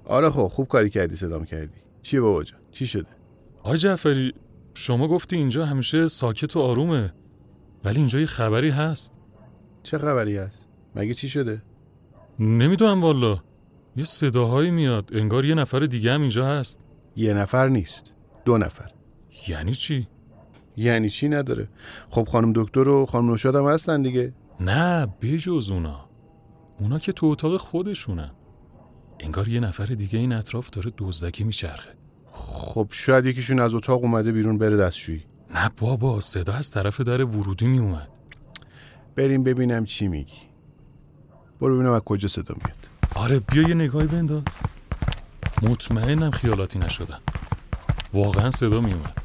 آره 0.10 0.30
خب 0.30 0.48
خوب 0.48 0.68
کاری 0.68 0.90
کردی 0.90 1.16
صدام 1.16 1.46
کردی. 1.46 1.74
چیه 2.04 2.22
بابا 2.22 2.44
جان؟ 2.44 2.60
چی 2.74 2.88
شده؟ 2.88 3.08
آقای 3.64 3.78
جعفری 3.78 4.34
شما 4.74 5.08
گفتی 5.08 5.36
اینجا 5.36 5.66
همیشه 5.66 6.08
ساکت 6.08 6.56
و 6.56 6.60
آرومه. 6.60 7.14
ولی 7.84 7.98
اینجا 7.98 8.20
یه 8.20 8.26
خبری 8.26 8.70
هست. 8.70 9.12
چه 9.84 9.98
خبری 9.98 10.38
هست؟ 10.38 10.62
مگه 10.96 11.14
چی 11.14 11.30
شده؟ 11.30 11.62
نمی‌دونم 12.40 13.04
والا. 13.04 13.40
یه 13.96 14.04
صداهایی 14.04 14.72
میاد. 14.72 15.10
انگار 15.14 15.46
یه 15.46 15.56
نفر 15.56 15.80
دیگه 15.80 16.12
هم 16.12 16.22
اینجا 16.22 16.48
هست. 16.48 16.78
یه 17.16 17.34
نفر 17.34 17.68
نیست. 17.68 18.04
دو 18.46 18.58
نفر. 18.58 18.92
یعنی 19.48 19.76
چی؟ 19.76 20.08
یعنی 20.78 21.10
چی 21.10 21.30
نداره؟ 21.30 21.68
خب 22.10 22.28
خانم 22.32 22.54
دکتر 22.56 22.88
و 22.88 23.06
خانم 23.06 23.30
نوشاد 23.30 23.56
هم 23.56 23.66
هستن 23.66 24.02
دیگه. 24.02 24.34
نه 24.60 25.08
بجز 25.22 25.72
اونا. 25.72 26.02
اونا 26.80 27.00
که 27.00 27.12
تو 27.12 27.26
اتاق 27.26 27.58
خودشونن. 27.58 28.32
انگار 29.20 29.48
یه 29.48 29.60
نفر 29.60 29.86
دیگه 29.86 30.20
این 30.20 30.34
اطراف 30.34 30.70
داره 30.70 30.92
دزدکی 30.98 31.44
میچرخه. 31.44 31.90
خب 32.32 32.88
شاید 32.92 33.26
یکیشون 33.26 33.60
از 33.60 33.74
اتاق 33.74 34.04
اومده 34.04 34.32
بیرون 34.32 34.58
بره 34.58 34.78
دستشویی. 34.78 35.24
نه 35.56 35.70
بابا 35.78 36.22
صدا 36.22 36.54
از 36.54 36.72
طرف 36.72 37.02
در 37.02 37.24
ورودی 37.24 37.68
میومد. 37.68 38.08
بریم 39.16 39.44
ببینم 39.44 39.86
چی 39.86 40.08
میگی. 40.08 40.42
برو 41.62 41.76
ببینم 41.76 41.92
از 41.92 42.02
کجا 42.02 42.28
صدا 42.28 42.56
میاد. 42.66 42.88
آره 43.16 43.40
بیا 43.40 43.70
یه 43.70 43.74
نگاهی 43.74 44.08
بنداز. 44.08 44.44
مطمئنم 45.62 46.32
خیالاتی 46.32 46.80
نشدن. 46.80 47.20
واقعا 48.14 48.52
صدا 48.52 48.82
میومد. 48.82 49.18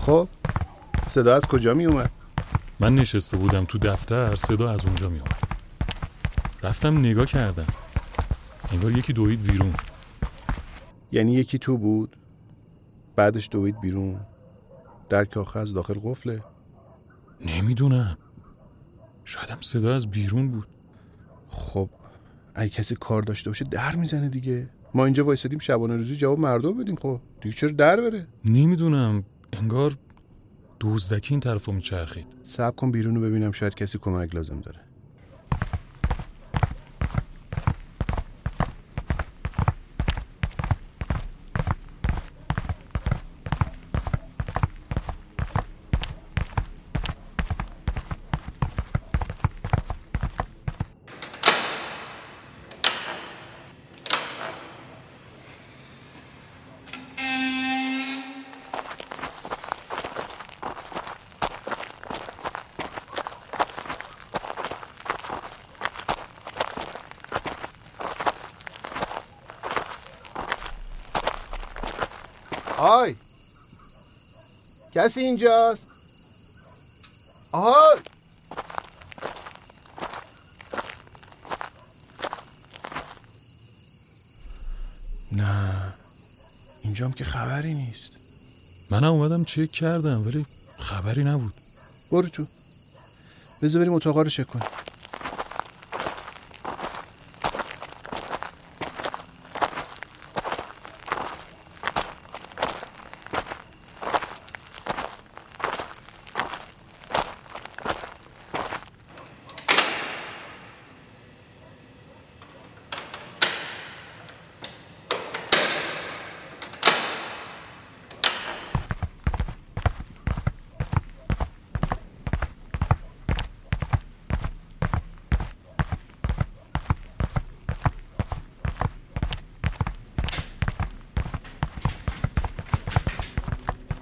خب 0.00 0.28
صدا 1.10 1.34
از 1.36 1.42
کجا 1.42 1.74
میومد؟ 1.74 2.10
من 2.80 2.94
نشسته 2.94 3.36
بودم 3.36 3.64
تو 3.64 3.78
دفتر 3.78 4.34
صدا 4.34 4.70
از 4.70 4.86
اونجا 4.86 5.08
میومد 5.08 5.48
رفتم 6.62 6.98
نگاه 6.98 7.26
کردم. 7.26 7.66
انگار 8.72 8.98
یکی 8.98 9.12
دوید 9.12 9.42
بیرون. 9.42 9.74
یعنی 11.12 11.32
یکی 11.32 11.58
تو 11.58 11.76
بود 11.76 12.16
بعدش 13.16 13.48
دوید 13.50 13.80
بیرون. 13.80 14.20
در 15.08 15.26
آخه 15.36 15.60
از 15.60 15.74
داخل 15.74 15.94
قفله. 16.04 16.42
نمی‌دونم. 17.46 18.18
شایدم 19.24 19.58
صدا 19.60 19.94
از 19.94 20.10
بیرون 20.10 20.48
بود. 20.48 20.66
خب 21.50 21.90
اگه 22.54 22.70
کسی 22.70 22.94
کار 22.94 23.22
داشته 23.22 23.50
باشه 23.50 23.64
در 23.64 23.96
می‌زنه 23.96 24.28
دیگه. 24.28 24.68
ما 24.94 25.04
اینجا 25.04 25.24
وایسادیم 25.24 25.58
شبانه 25.58 25.96
روزی 25.96 26.16
جواب 26.16 26.38
مردم 26.38 26.78
بدیم 26.78 26.96
خب. 26.96 27.20
دیگه 27.42 27.56
چرا 27.56 27.70
در 27.70 28.00
بره؟ 28.00 28.26
نمی‌دونم. 28.44 29.22
انگار 29.52 29.94
دزدکی 30.80 31.34
این 31.34 31.40
طرف 31.40 31.68
میچرخید. 31.68 32.26
صبر 32.44 32.76
کن 32.76 32.90
بیرون 32.90 33.14
رو 33.14 33.20
ببینم 33.20 33.52
شاید 33.52 33.74
کسی 33.74 33.98
کمک 33.98 34.34
لازم 34.34 34.60
داره 34.60 34.78
آهای 72.78 73.14
کسی 74.98 75.20
اینجاست؟ 75.20 75.90
آهای 77.52 77.98
نه 85.32 85.94
اینجام 86.82 87.12
که 87.12 87.24
خبری 87.24 87.74
نیست. 87.74 88.12
منم 88.90 89.12
اومدم 89.12 89.44
چک 89.44 89.70
کردم 89.70 90.26
ولی 90.26 90.46
خبری 90.78 91.24
نبود. 91.24 91.54
برو 92.12 92.28
تو. 92.28 92.46
بذار 93.62 93.82
بریم 93.82 93.94
اتاقا 93.94 94.22
رو 94.22 94.30
چک 94.30 94.46
کنیم. 94.46 94.68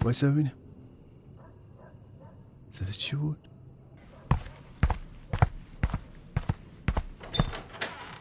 وایسا 0.06 0.30
ببینم 0.30 0.52
صدا 2.72 2.90
چی 2.90 3.16
بود؟ 3.16 3.36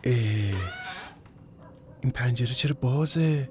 اه، 0.04 0.14
این 2.02 2.12
پنجره 2.14 2.54
چرا 2.54 2.76
بازه؟ 2.82 3.50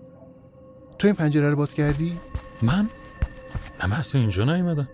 تو 0.98 1.06
این 1.06 1.16
پنجره 1.16 1.50
رو 1.50 1.56
باز 1.56 1.74
کردی؟ 1.74 2.18
من؟ 2.62 2.90
نه 3.80 3.86
من 3.86 3.96
اصلا 3.96 4.20
اینجا 4.20 4.44
نیومدم. 4.44 4.88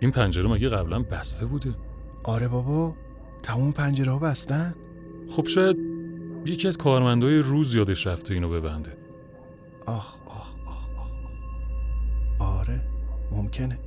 این 0.00 0.10
پنجره 0.10 0.48
مگه 0.48 0.68
قبلا 0.68 0.98
بسته 0.98 1.46
بوده؟ 1.46 1.74
آره 2.24 2.48
بابا 2.48 2.94
تمام 3.42 3.72
پنجره 3.72 4.12
ها 4.12 4.18
بستن. 4.18 4.74
خب 5.30 5.46
شاید 5.46 5.76
یکی 6.44 6.68
از 6.68 6.76
کارمندای 6.76 7.38
روز 7.38 7.74
یادش 7.74 8.06
رفته 8.06 8.34
اینو 8.34 8.48
ببنده. 8.48 8.92
آخ. 9.86 10.19
آره 12.60 12.80
ممکنه. 13.30 13.78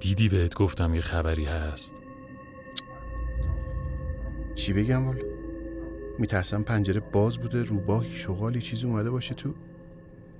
دیدی 0.00 0.28
بهت 0.28 0.54
گفتم 0.54 0.94
یه 0.94 1.00
خبری 1.00 1.44
هست. 1.44 1.94
چی 4.56 4.72
بگم 4.72 5.06
والا 5.06 5.22
میترسم 6.18 6.62
پنجره 6.62 7.00
باز 7.00 7.38
بوده 7.38 7.62
روباهی 7.62 8.16
شغالی 8.16 8.62
چیزی 8.62 8.86
اومده 8.86 9.10
باشه 9.10 9.34
تو. 9.34 9.54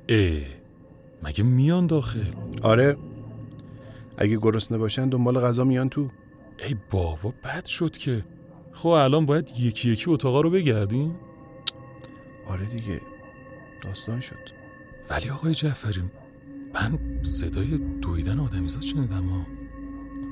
اه 0.09 0.43
مگه 1.23 1.45
میان 1.45 1.87
داخل؟ 1.87 2.33
آره. 2.63 2.97
اگه 4.19 4.37
گرسنه 4.37 4.79
باشن 4.79 5.09
دنبال 5.09 5.41
غذا 5.41 5.65
میان 5.65 5.89
تو. 5.89 6.11
ای 6.67 6.77
بابا 6.91 7.35
بد 7.45 7.65
شد 7.65 7.97
که. 7.97 8.25
خب 8.75 8.89
الان 8.89 9.27
باید 9.27 9.51
یکی 9.59 9.91
یکی 9.93 10.11
اتاقا 10.11 10.41
رو 10.41 10.51
بگردیم؟ 10.51 11.15
آره 12.47 12.65
دیگه 12.65 13.01
داستان 13.83 14.21
شد. 14.21 14.57
ولی 15.11 15.31
آقای 15.31 15.55
جعفری 15.55 16.03
من 16.75 16.99
صدای 17.27 17.79
دویدن 18.03 18.41
آدمیزاد 18.41 18.83
شنیدم 18.83 19.29
ها 19.29 19.47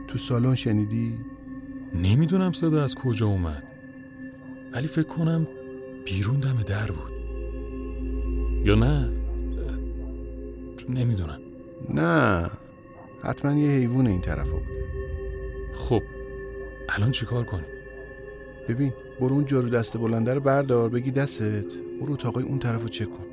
تو 0.08 0.18
سالن 0.18 0.54
شنیدی؟ 0.54 1.18
نمی‌دونم 1.94 2.52
صدا 2.52 2.84
از 2.84 2.94
کجا 2.94 3.26
اومد. 3.26 3.62
ولی 4.72 4.86
فکر 4.86 5.06
کنم 5.06 5.46
بیرون 6.06 6.40
دم 6.40 6.62
در 6.62 6.90
بود. 6.90 7.12
یا 8.64 8.74
نه؟ 8.74 9.10
نمی‌دونم. 10.88 11.38
نه 11.94 12.50
حتما 13.22 13.52
یه 13.52 13.70
حیوان 13.70 14.06
این 14.06 14.20
طرف 14.20 14.50
بوده. 14.50 14.64
خب 15.76 16.02
الان 16.88 17.12
چیکار 17.12 17.44
کنیم؟ 17.44 17.64
ببین 18.68 18.92
برو 19.20 19.34
اون 19.34 19.46
جارو 19.46 19.68
دست 19.68 19.96
بلنده 19.96 20.34
رو 20.34 20.40
بردار 20.40 20.88
بگی 20.88 21.10
دستت 21.10 21.64
برو 22.00 22.12
اتاقای 22.12 22.44
اون 22.44 22.58
طرف 22.58 22.82
رو 22.82 22.88
چک 22.88 23.04
کن. 23.04 23.24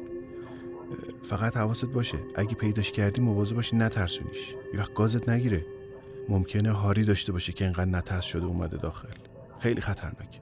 فقط 1.32 1.58
حواست 1.58 1.86
باشه. 1.86 2.18
اگه 2.36 2.56
پیداش 2.56 2.92
کردی 2.92 3.22
مواظب 3.22 3.56
باشی 3.56 3.76
نترسونیش. 3.76 4.38
یه 4.74 4.80
وقت 4.80 4.94
گازت 4.94 5.30
نگیره. 5.30 5.66
ممکنه 6.30 6.72
هاری 6.72 7.06
داشته 7.06 7.32
باشه 7.32 7.54
که 7.54 7.66
اینقدر 7.66 7.86
نترس 7.86 8.26
شده 8.26 8.46
اومده 8.46 8.78
داخل. 8.78 9.08
خیلی 9.60 9.82
خطرناکه. 9.82 10.40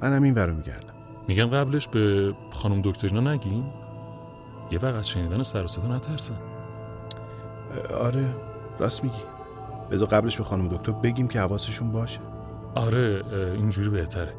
منم 0.00 0.22
این 0.22 0.34
ورو 0.34 0.54
میگردم. 0.54 0.94
میگم 1.28 1.46
قبلش 1.46 1.88
به 1.88 2.34
خانم 2.50 2.82
دکترینا 2.84 3.32
نگیم 3.32 3.64
یه 4.70 4.78
وقت 4.78 4.94
از 4.94 5.08
شنیدن 5.08 5.42
سر 5.42 5.64
و 5.64 5.68
صدا 5.68 5.96
نترسن. 5.96 6.38
آره 8.00 8.34
راست 8.78 9.04
میگی. 9.04 9.22
بذار 9.90 10.08
قبلش 10.08 10.36
به 10.36 10.44
خانم 10.44 10.68
دکتر 10.68 10.92
بگیم 10.92 11.28
که 11.28 11.40
حواسشون 11.40 11.92
باشه. 11.92 12.20
آره 12.74 13.22
اینجوری 13.32 13.88
بهتره. 13.88 14.32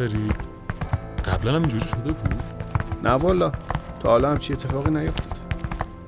جعفری 0.00 0.28
قبلا 1.24 1.54
هم 1.54 1.60
اینجوری 1.60 1.86
شده 1.86 2.12
بود؟ 2.12 2.42
نه 3.02 3.10
والا. 3.10 3.52
تا 4.00 4.08
حالا 4.08 4.30
همچی 4.30 4.52
اتفاقی 4.52 4.90
نیفتاد. 4.90 5.38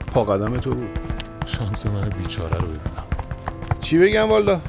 پا 0.07 0.25
قدم 0.25 0.57
تو 0.61 0.75
بود. 0.75 0.99
شانس 1.47 1.87
من 1.87 2.09
بیچاره 2.09 2.57
رو 2.57 2.67
ببینم. 2.67 3.07
چی 3.81 3.99
بگم 3.99 4.31
والا؟ 4.31 4.61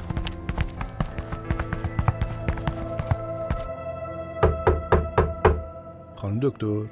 خانم 6.16 6.40
دکتر؟ 6.40 6.82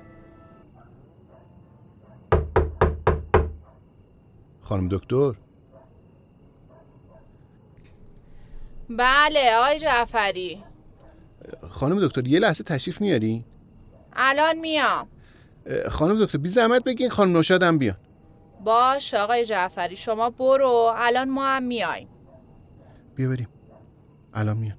خانم 4.63 4.89
دکتر؟ 4.89 5.33
بله 8.91 9.55
آقای 9.57 9.79
جعفری. 9.79 10.72
خانم 11.83 12.07
دکتر 12.07 12.27
یه 12.27 12.41
لحظه 12.41 12.65
تشریف 12.65 13.01
میاری؟ 13.01 13.45
الان 14.13 14.59
میام. 14.59 15.09
خانم 15.91 16.25
دکتر 16.25 16.39
بی 16.39 16.49
زحمت 16.49 16.85
بگین 16.85 17.11
خانم 17.11 17.33
نوشادم 17.33 17.79
بیان. 17.79 17.97
باش 18.65 19.15
آقای 19.15 19.47
جعفری 19.47 19.97
شما 19.97 20.31
برو 20.31 20.93
الان 20.97 21.29
ما 21.29 21.47
هم 21.47 21.63
میایم. 21.63 22.09
بیا 23.17 23.29
بریم. 23.29 23.49
الان 24.35 24.57
میان 24.57 24.77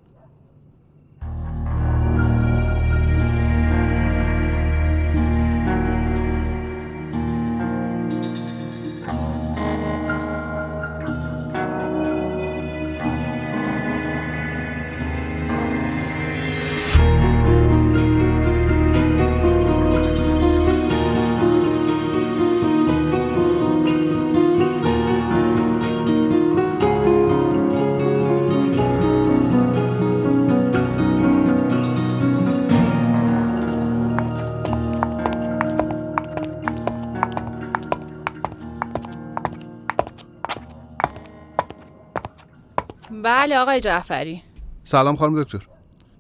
بله 43.24 43.58
آقای 43.58 43.82
جعفری. 43.82 44.42
سلام 44.84 45.16
خانم 45.16 45.44
دکتر. 45.44 45.68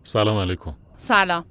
سلام 0.03 0.37
علیکم. 0.37 0.73
سلام. 0.97 1.43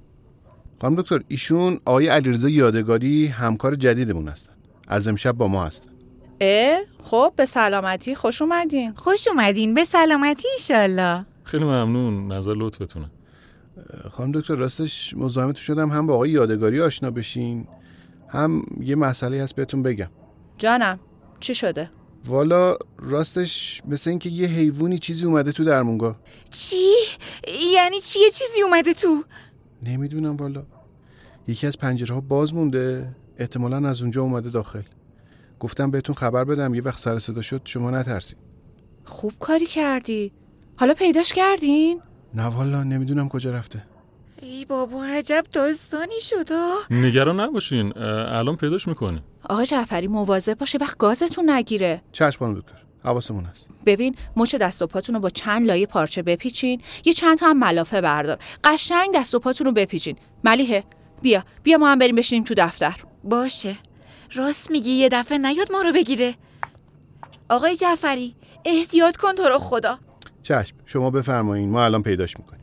خانم 0.81 0.95
دکتر 0.95 1.19
ایشون 1.27 1.79
آقای 1.85 2.07
علیرضا 2.07 2.49
یادگاری 2.49 3.27
همکار 3.27 3.75
جدیدمون 3.75 4.27
هستن. 4.27 4.53
از 4.87 5.07
امشب 5.07 5.31
با 5.31 5.47
ما 5.47 5.65
هستن. 5.65 5.89
اه 6.41 6.79
خب 7.03 7.33
به 7.35 7.45
سلامتی. 7.45 8.15
خوش 8.15 8.41
اومدین. 8.41 8.93
خوش 8.93 9.27
اومدین. 9.27 9.73
به 9.73 9.83
سلامتی 9.83 10.47
ایشالله 10.57 11.25
خیلی 11.43 11.63
ممنون. 11.63 12.31
نظر 12.31 12.53
لطفتونه. 12.53 13.05
خانم 14.11 14.31
دکتر 14.31 14.55
راستش 14.55 15.13
مزاحمتون 15.17 15.61
شدم 15.61 15.89
هم 15.89 16.07
با 16.07 16.13
آقای 16.13 16.29
یادگاری 16.29 16.81
آشنا 16.81 17.11
بشین. 17.11 17.67
هم 18.29 18.65
یه 18.79 18.95
مسئله 18.95 19.43
هست 19.43 19.55
بهتون 19.55 19.83
بگم. 19.83 20.09
جانم 20.57 20.99
چی 21.39 21.55
شده؟ 21.55 21.89
والا 22.27 22.77
راستش 22.99 23.81
مثل 23.87 24.09
اینکه 24.09 24.29
یه 24.29 24.47
حیوانی 24.47 24.99
چیزی 24.99 25.25
اومده 25.25 25.51
تو 25.51 25.63
درمونگاه. 25.63 26.15
چی؟ 26.51 26.93
یعنی 27.73 27.99
چی 28.01 28.19
یه 28.19 28.31
چیزی 28.31 28.61
اومده 28.61 28.93
تو؟ 28.93 29.23
نمی‌دونم 29.83 30.35
والا. 30.35 30.63
یکی 31.47 31.67
از 31.67 31.77
پنجره 31.77 32.15
ها 32.15 32.21
باز 32.21 32.53
مونده. 32.53 33.15
احتمالا 33.39 33.89
از 33.89 34.01
اونجا 34.01 34.21
اومده 34.21 34.49
داخل. 34.49 34.81
گفتم 35.59 35.91
بهتون 35.91 36.15
خبر 36.15 36.43
بدم 36.43 36.75
یه 36.75 36.81
وقت 36.81 36.99
سر 36.99 37.19
صدا 37.19 37.41
شد 37.41 37.61
شما 37.65 37.91
نترسید. 37.91 38.37
خوب 39.05 39.33
کاری 39.39 39.65
کردی. 39.65 40.31
حالا 40.75 40.93
پیداش 40.93 41.33
کردین؟ 41.33 42.01
نه 42.33 42.43
والا 42.43 42.83
نمی‌دونم 42.83 43.29
کجا 43.29 43.51
رفته. 43.51 43.83
ای 44.43 44.65
بابا 44.65 45.03
عجب 45.03 45.45
داستانی 45.53 46.19
شد. 46.21 46.49
نگران 46.91 47.39
نباشین 47.39 47.97
الان 47.97 48.55
پیداش 48.55 48.87
می‌کنه 48.87 49.21
آقای 49.49 49.65
جعفری 49.65 50.07
مواظب 50.07 50.53
باشه 50.53 50.77
وقت 50.81 50.97
گازتون 50.97 51.49
نگیره. 51.49 52.01
چشم 52.11 52.39
خانم 52.39 52.59
دکتر 52.59 52.73
حواسمون 53.03 53.43
هست. 53.43 53.67
ببین 53.85 54.15
مچ 54.35 54.55
دست 54.55 54.81
و 54.81 54.87
پاتون 54.87 55.15
رو 55.15 55.21
با 55.21 55.29
چند 55.29 55.67
لایه 55.67 55.85
پارچه 55.85 56.21
بپیچین 56.21 56.81
یه 57.05 57.13
چند 57.13 57.37
تا 57.37 57.47
هم 57.47 57.59
ملافه 57.59 58.01
بردار. 58.01 58.37
قشنگ 58.63 59.09
دست 59.15 59.35
و 59.35 59.39
پاتون 59.39 59.67
رو 59.67 59.73
بپیچین. 59.73 60.17
ملیحه 60.43 60.83
بیا 61.21 61.43
بیا 61.63 61.77
ما 61.77 61.91
هم 61.91 61.99
بریم 61.99 62.15
بشینیم 62.15 62.43
تو 62.43 62.53
دفتر. 62.57 62.95
باشه. 63.23 63.75
راست 64.33 64.71
میگی 64.71 64.91
یه 64.91 65.09
دفعه 65.09 65.37
نیاد 65.37 65.71
ما 65.71 65.81
رو 65.81 65.91
بگیره. 65.91 66.35
آقای 67.49 67.75
جعفری 67.75 68.33
احتیاط 68.65 69.17
کن 69.17 69.35
تو 69.35 69.43
رو 69.43 69.59
خدا. 69.59 69.99
چشم 70.43 70.75
شما 70.85 71.09
بفرمایین 71.09 71.69
ما 71.69 71.85
الان 71.85 72.03
پیداش 72.03 72.37
می‌کنیم. 72.37 72.62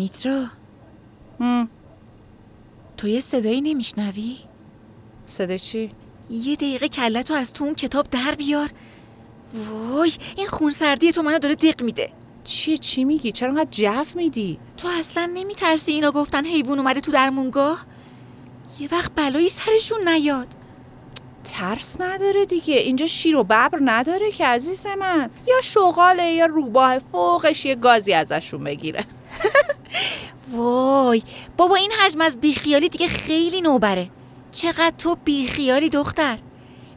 میترا 0.00 0.46
هم. 1.40 1.68
تو 2.96 3.08
یه 3.08 3.20
صدایی 3.20 3.60
نمیشنوی؟ 3.60 4.36
صدا 5.26 5.56
چی؟ 5.56 5.90
یه 6.30 6.56
دقیقه 6.56 6.88
کلتو 6.88 7.34
از 7.34 7.52
تو 7.52 7.64
اون 7.64 7.74
کتاب 7.74 8.10
در 8.10 8.34
بیار 8.34 8.70
وای 9.54 10.12
این 10.36 10.46
خونسردی 10.46 11.12
تو 11.12 11.22
منو 11.22 11.38
داره 11.38 11.54
دق 11.54 11.82
میده 11.82 12.10
چی 12.44 12.78
چی 12.78 13.04
میگی؟ 13.04 13.32
چرا 13.32 13.48
انقدر 13.48 13.68
جف 13.70 14.16
میدی؟ 14.16 14.58
تو 14.76 14.88
اصلا 14.88 15.30
نمیترسی 15.34 15.92
اینا 15.92 16.10
گفتن 16.10 16.44
حیوان 16.44 16.78
اومده 16.78 17.00
تو 17.00 17.12
درمونگاه 17.12 17.86
یه 18.80 18.88
وقت 18.92 19.12
بلایی 19.16 19.48
سرشون 19.48 20.08
نیاد 20.08 20.48
ترس 21.44 22.00
نداره 22.00 22.46
دیگه 22.46 22.74
اینجا 22.74 23.06
شیر 23.06 23.36
و 23.36 23.44
ببر 23.44 23.78
نداره 23.84 24.30
که 24.30 24.46
عزیز 24.46 24.86
من 24.86 25.30
یا 25.48 25.60
شغاله 25.62 26.24
یا 26.24 26.46
روباه 26.46 26.98
فوقش 26.98 27.64
یه 27.64 27.74
گازی 27.74 28.12
ازشون 28.12 28.64
بگیره 28.64 29.04
وای. 30.52 31.22
بابا 31.56 31.76
این 31.76 31.92
حجم 31.92 32.20
از 32.20 32.40
بیخیالی 32.40 32.88
دیگه 32.88 33.08
خیلی 33.08 33.60
نوبره. 33.60 34.10
چقدر 34.52 34.92
تو 34.98 35.16
بیخیالی 35.24 35.88
دختر. 35.88 36.38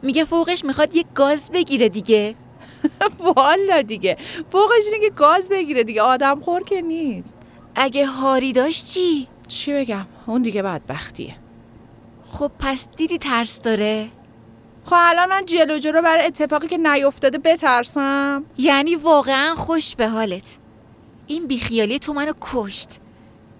میگه 0.01 0.25
فوقش 0.25 0.65
می‌خواد 0.65 0.95
یه 0.95 1.05
گاز 1.15 1.51
بگیره 1.51 1.89
دیگه. 1.89 2.35
والا 3.35 3.81
دیگه. 3.81 4.17
فوقش 4.51 4.83
اینه 4.93 5.09
که 5.09 5.15
گاز 5.15 5.49
بگیره 5.49 5.83
دیگه. 5.83 6.01
آدم 6.01 6.39
خور 6.39 6.63
که 6.63 6.81
نیست. 6.81 7.35
اگه 7.75 8.05
هاری 8.05 8.53
داشت 8.53 8.85
چی؟ 8.93 9.27
چی 9.47 9.73
بگم؟ 9.73 10.05
اون 10.27 10.41
دیگه 10.41 10.61
بدبختیه. 10.61 11.35
خب 12.31 12.51
پس 12.59 12.87
دیدی 12.95 13.17
ترس 13.17 13.61
داره؟ 13.61 14.07
خب 14.85 14.95
الان 14.99 15.29
من 15.29 15.45
جلو 15.45 15.77
جلو 15.77 16.01
برای 16.01 16.25
اتفاقی 16.25 16.67
که 16.67 16.77
نیفتاده 16.77 17.37
بترسم. 17.37 18.43
یعنی 18.57 18.95
واقعا 18.95 19.55
خوش 19.55 19.95
به 19.95 20.07
حالت. 20.07 20.57
این 21.27 21.47
بیخیالی 21.47 21.99
تو 21.99 22.13
منو 22.13 22.33
کشت. 22.41 22.89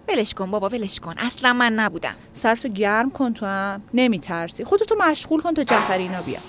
ولش 0.08 0.34
کن 0.34 0.52
بابا 0.52 0.70
ولش 0.70 1.00
کن. 1.00 1.16
اصلا 1.18 1.54
من 1.54 1.74
نبودم. 1.74 2.16
سرتو 2.34 2.68
گرم 2.68 3.10
کن 3.10 3.34
تو 3.34 3.46
هم. 3.46 3.82
نمیترسی. 3.94 4.64
خودتو 4.64 4.96
مشغول 5.00 5.42
کن 5.42 5.54
تا 5.54 5.64
جعفری 5.64 6.04
اینا 6.04 6.22
بیا. 6.22 6.40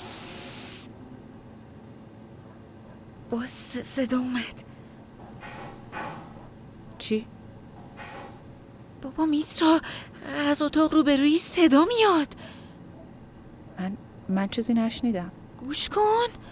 با 3.31 3.47
س- 3.47 3.77
صدا 3.79 4.19
اومد. 4.19 4.65
چی؟ 6.99 7.27
بابا 9.03 9.27
میترا 9.27 9.81
از 10.49 10.63
اتاق 10.63 10.95
روبروی 10.95 11.39
صدا 11.39 11.85
میاد. 11.85 12.29
من 13.79 13.97
من 14.29 14.49
چیزی 14.49 14.75
نشنیدم. 14.75 15.33
گوش 15.61 15.89
کن. 15.89 16.44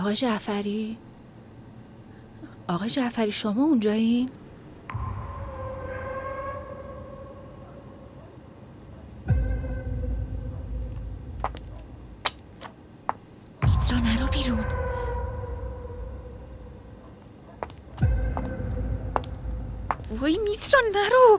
آقای 0.00 0.16
جعفری؟ 0.16 0.98
آقای 2.68 2.90
جعفری 2.90 3.32
شما 3.32 3.62
اونجایین؟ 3.62 4.30
میترا 13.62 14.26
بیرون. 14.26 14.64
وای 20.20 20.38
میترا 20.44 20.80
نرو. 20.94 21.38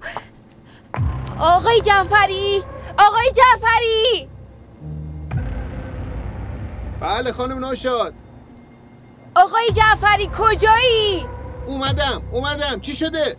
آقای 1.40 1.82
جعفری 1.82 2.64
آقای 3.00 3.32
جعفری. 3.32 4.30
بله 7.00 7.32
خانم 7.32 7.60
ناشاد. 7.60 8.21
آقای 9.36 9.70
جعفری 9.76 10.30
کجایی؟ 10.38 11.26
اومدم 11.68 12.22
اومدم 12.32 12.80
چی 12.82 12.96
شده 12.96 13.38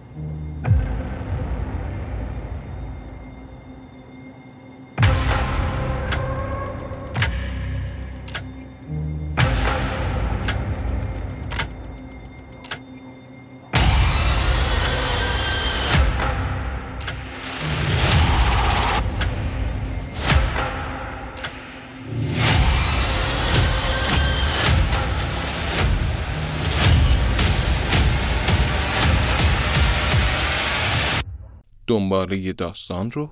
دنباله 31.93 32.53
داستان 32.53 33.11
رو 33.11 33.31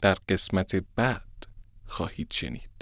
در 0.00 0.14
قسمت 0.28 0.84
بعد 0.96 1.46
خواهید 1.86 2.32
شنید. 2.32 2.77